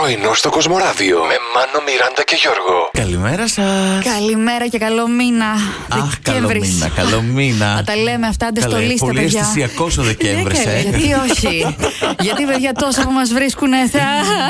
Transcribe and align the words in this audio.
Πρωινό 0.00 0.34
στο 0.34 0.50
Κοσμοράδιο 0.50 1.18
με 1.18 1.34
Μάνο, 1.54 1.84
Μιράντα 1.86 2.22
και 2.24 2.36
Γιώργο. 2.40 2.90
Καλημέρα 2.92 3.48
σας. 3.48 4.04
Καλημέρα 4.04 4.66
και 4.68 4.78
καλό 4.78 5.08
μήνα. 5.08 5.50
Αχ, 5.88 6.20
καλό 6.22 6.38
Δεκέμβρης. 6.40 6.72
μήνα, 6.72 6.88
καλό 6.88 7.22
μήνα. 7.22 7.74
Θα 7.76 7.82
τα 7.92 7.96
λέμε 7.96 8.26
αυτά, 8.26 8.46
άντε 8.46 8.60
Καλέ, 8.60 8.72
στολίστε, 8.74 9.06
πολύ 9.06 9.20
παιδιά. 9.20 9.40
αισθησιακός 9.40 9.98
ο 9.98 10.02
Δεκέμβρης, 10.02 10.58
Ναι, 10.58 10.64
καλέ, 10.64 10.76
ε. 10.76 10.80
Γιατί 10.80 11.12
όχι. 11.30 11.76
γιατί, 12.26 12.44
παιδιά, 12.44 12.72
τόσα 12.72 13.02
που 13.02 13.12
μας 13.12 13.32
βρίσκουν, 13.32 13.70
θα... 13.70 14.00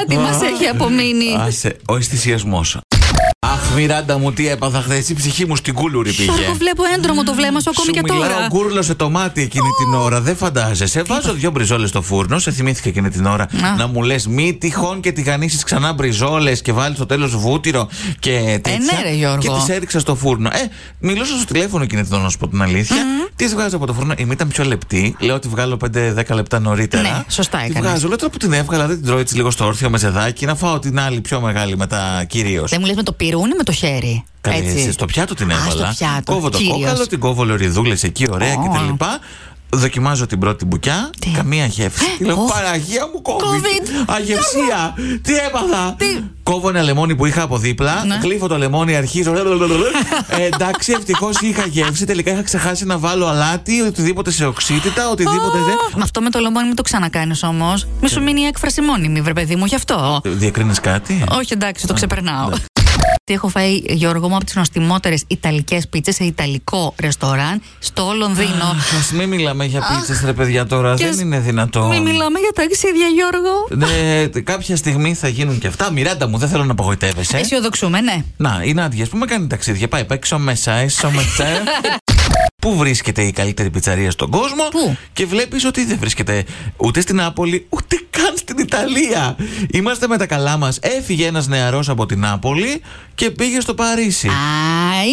τι 0.09 0.17
μας 0.17 0.43
έχει 0.43 0.67
απομείνει. 0.67 1.37
Άσε, 1.47 1.77
ο 1.89 1.97
αισθησιασμός. 1.97 2.79
Αχ, 3.71 3.77
Μιράντα 3.77 4.19
μου, 4.19 4.33
τι 4.33 4.49
έπαθα 4.49 4.81
χθες; 4.81 5.09
Η 5.09 5.15
ψυχή 5.15 5.47
μου 5.47 5.57
στην 5.57 5.75
κούλουρη 5.75 6.13
πήγε. 6.13 6.33
Γιώργο, 6.33 6.55
βλέπω 6.55 6.83
έντρομο 6.97 7.23
το 7.23 7.35
βλέμμα 7.35 7.61
σου 7.61 7.71
ακόμη 7.71 7.87
Σου 7.87 7.93
και 7.93 8.01
μιλάω, 8.03 8.29
τώρα. 8.33 8.47
γκούρλωσε 8.47 8.95
το 8.95 9.11
μάτι 9.11 9.43
εκείνη 9.43 9.69
την 9.85 9.95
ώρα. 9.95 10.21
Δεν 10.21 10.37
φαντάζεσαι. 10.37 11.03
Βάζω 11.03 11.33
δύο 11.33 11.51
μπριζόλες 11.51 11.89
στο 11.89 12.03
φούρνο. 12.03 12.39
Σε 12.39 12.51
θυμήθηκα 12.51 12.89
εκείνη 12.89 13.11
την 13.11 13.27
ώρα 13.27 13.47
Να. 13.61 13.75
να 13.77 13.87
μου 13.87 14.03
λες 14.03 14.27
μη 14.27 14.55
τυχόν 14.61 15.01
και 15.01 15.13
τηγανίσει 15.13 15.65
ξανά 15.65 15.93
μπριζόλες 15.93 16.63
και 16.63 16.73
βάλεις 16.73 16.97
στο 16.97 17.07
τέλος 17.07 17.37
βούτυρο 17.37 17.89
και 18.19 18.31
τέτοια. 18.63 18.79
ναι, 18.79 19.09
ρε, 19.09 19.15
Γιώργο. 19.15 19.39
Και 19.39 19.49
τις 19.49 19.69
έριξα 19.69 19.99
στο 19.99 20.15
φούρνο. 20.15 20.49
Ε, 20.53 20.59
μιλούσα 20.99 21.37
στο 21.37 21.45
τηλέφωνο 21.53 21.83
εκείνη 21.85 22.03
την 22.03 22.13
ώρα 22.13 22.23
να 22.23 22.29
σου 22.29 22.39
πω 22.39 22.49
την 22.49 22.63
αλήθεια. 22.63 22.97
Τι 23.37 23.47
βγάζω 23.47 23.77
από 23.77 23.87
το 23.87 23.93
φούρνο; 23.93 24.15
Η 24.17 24.25
μη 24.25 24.33
ήταν 24.33 24.49
πιο 24.49 24.65
λεπτή. 24.65 25.17
Λέω 25.19 25.35
ότι 25.35 25.49
βγάλω 25.49 25.77
5-10 25.95 26.35
λεπτά 26.35 26.59
νωρίτερα. 26.59 27.03
Ναι, 27.03 27.23
σωστά 27.29 27.59
Τη 27.59 27.65
έκανες. 27.65 27.89
βγάζω. 27.89 28.09
Λέω 28.09 28.17
τώρα 28.17 28.33
που 28.33 28.39
την 28.39 28.53
έβγαλα, 28.53 28.87
δεν 28.87 28.97
την 28.97 29.07
τρώω 29.07 29.19
έτσι 29.19 29.37
λίγο 29.37 29.51
στο 29.51 29.65
όρθιο 29.67 29.91
με 29.91 29.99
ζεδάκι. 29.99 30.47
Να 30.47 30.55
φάω 30.55 30.79
την 30.79 31.01
άλλη 31.01 31.21
πιο 31.21 31.41
μεγάλη 31.41 31.77
μετά 31.77 32.25
κυρίως. 32.29 32.71
Δεν 32.71 32.79
μου 32.81 32.87
λες 32.87 32.97
με 32.97 33.03
το 33.03 33.13
πυρούνι 33.13 33.55
με 33.61 33.67
το 33.67 33.73
χέρι. 33.73 34.25
Καλή, 34.41 34.57
Έτσι. 34.57 34.77
εσύ 34.81 34.93
στο 34.93 35.05
πιάτο 35.05 35.35
την 35.35 35.51
Α, 35.51 35.55
έβαλα. 35.55 35.93
στο 35.93 36.05
πιάτο, 36.07 36.33
Κόβω 36.33 36.49
το 36.49 36.59
κύριος. 36.59 36.77
κόκαλο, 36.79 37.07
την 37.07 37.19
κόβω 37.19 37.45
λωριδούλες 37.45 38.03
εκεί, 38.03 38.27
ωραία 38.31 38.55
Ω. 38.55 38.69
κτλ. 38.69 39.05
Δοκιμάζω 39.73 40.27
την 40.27 40.39
πρώτη 40.39 40.65
μπουκιά. 40.65 41.11
Τι; 41.19 41.31
Καμία 41.31 41.67
γεύση. 41.67 42.05
Ε, 42.05 42.17
Τι 42.19 42.25
λέω, 42.25 42.43
οχ. 42.43 42.53
Παραγία 42.53 43.07
μου 43.13 43.23
COVID. 43.25 43.45
COVID. 43.45 44.05
Αγευσία. 44.07 44.95
Τι 45.23 45.35
έπαθα. 45.37 45.95
Τι; 45.99 46.07
Κόβω 46.43 46.69
ένα 46.69 46.83
λεμόνι 46.83 47.17
που 47.17 47.27
είχα 47.27 47.43
από 47.43 47.59
δίπλα. 47.59 48.05
Ναι. 48.05 48.19
Γλύφω 48.23 48.47
το 48.47 48.59
λεμόνι, 48.59 48.97
αρχίζω. 48.97 49.33
ε, 50.29 50.45
εντάξει, 50.45 50.93
ευτυχώς 50.93 51.41
είχα 51.41 51.67
γεύση. 51.67 52.05
Τελικά 52.05 52.33
είχα 52.33 52.43
ξεχάσει 52.43 52.85
να 52.85 52.99
βάλω 52.99 53.27
αλάτι, 53.27 53.81
οτιδήποτε 53.81 54.31
σε 54.31 54.45
οξύτητα, 54.47 55.09
οτιδήποτε 55.11 55.59
δεν. 55.67 55.75
Με 55.95 56.03
αυτό 56.03 56.21
με 56.21 56.31
το 56.31 56.39
λεμόνι 56.39 56.67
μην 56.67 56.77
το 56.77 56.83
ξανακάνεις 56.83 57.43
όμως. 57.43 57.87
Μη 58.01 58.09
σου 58.09 58.23
μείνει 58.23 58.41
η 58.41 58.45
έκφραση 58.45 58.81
μόνιμη, 58.81 59.21
βρε 59.21 59.33
παιδί 59.33 59.57
μου, 59.57 59.65
γι' 59.65 59.75
αυτό. 59.75 60.21
Διακρίνεις 60.25 60.81
κάτι; 60.81 61.25
Όχι, 61.31 61.53
εντάξει, 61.53 61.87
το 61.87 61.95
ξεπερνάω. 61.95 62.49
Τι 63.31 63.37
έχω 63.37 63.49
φάει, 63.49 63.83
Γιώργο 63.89 64.29
μου, 64.29 64.37
από 64.37 64.45
τις 64.45 64.55
νοστιμότερε 64.55 65.15
Ιταλικές 65.27 65.89
πίτσες 65.89 66.15
σε 66.15 66.25
Ιταλικό 66.25 66.95
ρεστοράν 67.01 67.63
στο 67.79 68.13
Λονδίνο. 68.17 68.65
Α 68.65 68.77
μην 69.15 69.29
μιλάμε 69.29 69.65
για 69.65 69.81
πίτσες, 69.81 70.23
ρε 70.25 70.33
παιδιά 70.33 70.67
τώρα. 70.67 70.95
Και 70.95 71.05
Δεν 71.05 71.15
σ- 71.15 71.21
είναι 71.21 71.39
δυνατόν. 71.39 71.89
Μην 71.89 72.03
μιλάμε 72.03 72.39
για 72.39 72.51
ταξίδια, 72.55 73.07
Γιώργο. 73.07 73.87
Ναι, 73.87 74.41
κάποια 74.43 74.77
στιγμή 74.77 75.15
θα 75.15 75.29
γίνουν 75.29 75.59
και 75.59 75.67
αυτά. 75.67 75.93
Μιράντα 75.93 76.29
μου, 76.29 76.39
δεν 76.39 76.49
θέλω 76.49 76.65
να 76.65 76.73
απογοητεύεσαι. 76.73 77.37
Αισιοδοξούμε, 77.37 78.01
ναι. 78.01 78.25
Να, 78.37 78.61
η 78.65 78.75
Νάντια, 78.75 79.07
που 79.11 79.17
με 79.17 79.27
κάνει 79.27 79.47
ταξίδια. 79.47 79.89
Πάει, 79.89 80.05
πάει 80.05 80.19
έξω 80.19 80.39
μέσα, 80.39 80.73
έξω 80.73 81.11
μέσα. 81.11 81.45
Πού 82.63 82.77
βρίσκεται 82.77 83.23
η 83.23 83.33
καλύτερη 83.33 83.71
πιτσαρία 83.71 84.11
στον 84.11 84.31
κόσμο 84.31 84.63
Πού; 84.71 84.97
και 85.13 85.27
βλέπεις 85.27 85.65
ότι 85.65 85.85
δεν 85.85 85.97
βρίσκεται 86.01 86.45
ούτε 86.77 87.01
στην 87.01 87.17
Νάπολη 87.17 87.67
ούτε 87.69 87.97
καν 88.23 88.37
στην 88.37 88.59
Ιταλία. 88.59 89.37
Είμαστε 89.71 90.07
με 90.09 90.17
τα 90.17 90.27
καλά 90.27 90.57
μας. 90.57 90.79
Έφυγε 90.83 91.27
ένας 91.27 91.47
νεαρός 91.47 91.89
από 91.89 92.07
την 92.07 92.21
Νάπολη 92.21 92.83
και 93.15 93.31
πήγε 93.31 93.61
στο 93.61 93.75
Παρίσι. 93.75 94.29
Α, 94.29 94.33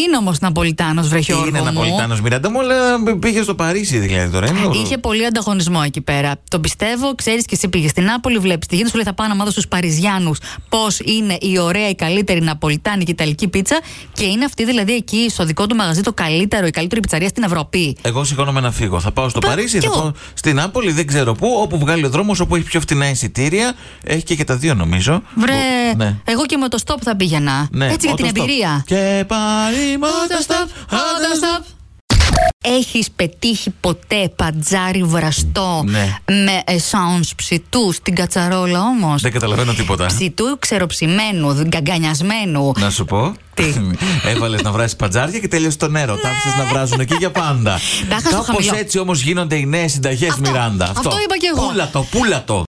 είναι 0.05 0.17
όμως 0.17 0.39
Ναπολιτάνος, 0.39 1.07
βρε 1.07 1.19
Γιώργο. 1.19 1.45
Είναι 1.47 1.59
μου. 1.59 1.65
Ναπολιτάνος 1.65 2.21
Μιράντα 2.21 2.49
μου, 2.51 2.59
αλλά 2.59 2.75
πήγε 3.19 3.41
στο 3.41 3.55
Παρίσι 3.55 3.97
δηλαδή 3.97 4.31
τώρα. 4.31 4.47
Είναι 4.47 4.59
Είχε 4.83 4.97
πολύ 4.97 5.25
ανταγωνισμό 5.25 5.81
εκεί 5.85 6.01
πέρα. 6.01 6.31
Το 6.49 6.59
πιστεύω, 6.59 7.15
ξέρεις 7.15 7.45
και 7.45 7.55
εσύ 7.55 7.67
πήγες 7.67 7.89
στην 7.91 8.03
Νάπολη, 8.03 8.37
βλέπεις 8.37 8.67
τι 8.67 8.73
γίνεται. 8.75 8.89
Σου 8.91 8.95
λέει 8.95 9.05
θα 9.05 9.13
πάω 9.13 9.27
να 9.27 9.35
μάθω 9.35 9.51
στους 9.51 9.67
Παριζιάνους 9.67 10.37
πώς 10.69 10.99
είναι 10.99 11.37
η 11.41 11.59
ωραία, 11.59 11.89
η 11.89 11.95
καλύτερη 11.95 12.41
Ναπολιτάνικη 12.41 13.11
Ιταλική 13.11 13.47
πίτσα. 13.47 13.79
Και 14.13 14.25
είναι 14.25 14.45
αυτή 14.45 14.65
δηλαδή 14.65 14.93
εκεί 14.93 15.25
στο 15.29 15.45
δικό 15.45 15.67
του 15.67 15.75
μαγαζί 15.75 16.01
το 16.01 16.13
καλύτερο, 16.13 16.65
η 16.67 16.71
καλύτερη 16.71 17.01
πιτσαρία 17.01 17.27
στην 17.27 17.43
Ευρώπη. 17.43 17.97
Εγώ 18.01 18.23
σηκώνομαι 18.23 18.59
να 18.59 18.71
φύγω. 18.71 18.99
Θα 18.99 19.11
πάω 19.11 19.29
στο 19.29 19.39
Πα- 19.39 19.47
Παρίσι, 19.47 19.77
κι 19.79 19.85
θα 19.85 19.91
εγώ. 19.93 20.01
πάω 20.01 20.11
στην 20.33 20.55
Νάπολη, 20.55 20.91
δεν 20.91 21.07
ξέρω 21.07 21.33
πού. 21.33 21.47
Όπου 21.61 21.77
βγάλει 21.77 22.05
ο 22.05 22.09
δρόμος, 22.09 22.39
όπου 22.39 22.55
έχει 22.55 22.65
πιο 22.65 22.79
φτηνά 22.79 22.96
εισιτήρια. 23.05 23.73
Έχει 24.03 24.23
και, 24.23 24.35
και 24.35 24.43
τα 24.43 24.55
δύο 24.55 24.73
νομίζω. 24.73 25.21
Βρε, 25.35 25.53
Που- 25.91 25.97
ναι. 25.97 26.15
εγώ 26.23 26.45
και 26.45 26.57
με 26.57 26.67
το 26.67 26.77
stop 26.85 26.95
θα 27.03 27.15
πήγαινα. 27.15 27.67
Ναι, 27.71 27.85
Έτσι 27.85 28.07
για 28.07 28.15
την 28.15 28.25
autostop. 28.25 28.29
εμπειρία. 28.37 28.83
Και 28.87 29.23
πάλι 29.27 29.97
Autostop, 30.01 30.93
autostop. 30.93 31.63
Έχεις 32.63 33.11
πετύχει 33.15 33.69
ποτέ 33.69 34.31
πατζάρι 34.35 35.03
βραστό 35.03 35.83
Ναι. 35.85 36.13
με 36.25 36.61
εσάουνς 36.65 37.35
ψητού 37.35 37.91
στην 37.91 38.15
κατσαρόλα 38.15 38.81
όμως; 38.81 39.21
Δεν 39.21 39.31
καταλαβαίνω 39.31 39.73
τίποτα. 39.73 40.05
Ψητού 40.05 40.57
ξεροψημένου, 40.59 41.61
γκαγκανιασμένου. 41.67 42.71
Να 42.79 42.89
σου 42.89 43.05
πω. 43.05 43.33
Τι; 43.53 43.63
Έβαλες 44.31 44.61
να 44.61 44.71
βράσει 44.71 44.95
πατζάρια 44.95 45.39
και 45.39 45.47
τέλειωσε 45.47 45.77
το 45.77 45.87
νερό. 45.87 46.15
Τα 46.15 46.29
άφησες 46.29 46.55
να 46.57 46.65
βράζουν 46.65 46.99
εκεί 46.99 47.15
για 47.15 47.31
πάντα. 47.31 47.79
Τα 48.09 48.15
είχα 48.15 48.19
στο 48.19 48.29
Κάπως 48.29 48.45
χαμηλό. 48.45 48.75
έτσι 48.75 48.99
όμως 48.99 49.21
γίνονται 49.21 49.55
οι 49.55 49.65
νέες 49.65 49.91
συνταγές, 49.91 50.29
Αυτό, 50.29 50.49
Μιράντα. 50.51 50.85
αυτό 50.85 51.09
είπα 51.23 51.37
κι 51.37 51.45
εγώ. 51.57 51.67
Πούλα 51.67 51.89
το, 51.89 52.05
πούλα 52.11 52.43
το. 52.43 52.63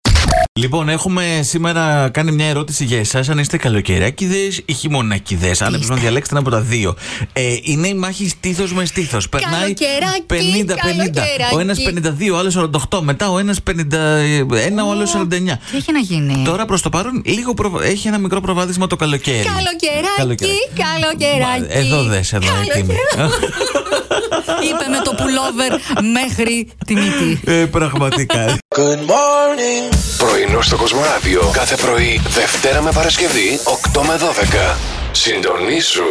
Λοιπόν, 0.59 0.89
έχουμε 0.89 1.41
σήμερα 1.43 2.09
κάνει 2.13 2.33
μια 2.33 2.47
ερώτηση 2.47 2.85
για 2.85 2.99
εσάς. 2.99 3.29
Αν 3.29 3.39
είστε 3.39 3.57
καλοκαιράκιδε 3.57 4.37
ή 4.65 4.73
χειμωνάκιδε. 4.73 5.55
Αν 5.61 5.75
έπρεπε 5.75 5.95
να 5.95 6.01
διαλέξετε 6.01 6.37
ένα 6.39 6.47
από 6.49 6.57
τα 6.57 6.61
δύο. 6.63 6.95
Ε, 7.33 7.57
είναι 7.63 7.89
η 7.89 7.95
μάχη 7.95 8.29
στήθος 8.29 8.73
μες 8.73 8.89
στήθος. 8.89 9.29
Περνάει 9.29 9.61
Καλοκαιράκι, 9.75 10.23
50-50. 10.27 10.77
καλοκαιράκι. 10.77 11.55
Ο 11.55 11.59
ένας 11.59 11.79
52, 11.83 12.31
ο 12.33 12.39
άλλος 12.39 12.57
48. 12.91 13.01
Μετά 13.03 13.31
ο 13.31 13.39
ένας 13.39 13.59
51, 13.63 14.85
ο 14.87 14.91
άλλος 14.91 15.11
49. 15.11 15.59
Τι 15.71 15.77
έχει 15.77 15.93
να 15.93 15.99
γίνει; 15.99 16.43
Τώρα 16.45 16.65
προς 16.65 16.83
το 16.83 16.89
παρόν 16.89 17.23
λίγο 17.25 17.55
προβα- 17.55 17.85
έχει 17.85 18.09
ένα 18.09 18.19
μικρό 18.19 18.41
προβάδισμα 18.41 18.87
το 18.87 18.97
καλοκαίρι. 18.97 19.45
Καλοκαιράκι, 19.45 20.59
καλοκαιράκι. 20.75 21.61
Μα, 21.61 21.67
Εδώ 21.79 22.03
δες, 22.03 22.33
εδώ 22.33 22.47
έτοιμη. 22.75 22.95
Είπε 24.63 24.89
με 24.89 25.01
το 25.05 25.15
πουλόβερ 25.15 25.73
μέχρι 26.13 26.69
τη 26.87 26.95
μύτη. 26.95 27.41
ε, 27.45 27.65
πραγματικά. 27.65 28.59
Πρωινό 30.19 30.63
στο 30.63 30.77
Κοσμοράδιο 30.77 31.51
κάθε 31.53 31.77
πρωί, 31.77 32.21
Δευτέρα 32.29 32.83
με 32.83 32.91
Παρασκευή, 32.93 33.59
8 33.95 34.01
με 34.03 34.17
12. 34.73 34.77
Συντονίσου 35.13 36.05